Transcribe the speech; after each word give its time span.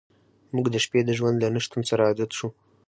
موږ 0.55 0.65
د 0.71 0.75
شپې 0.85 0.99
د 1.05 1.09
ژوند 1.17 1.37
له 1.43 1.49
نشتون 1.55 1.81
سره 1.89 2.01
عادت 2.09 2.31
شو 2.37 2.47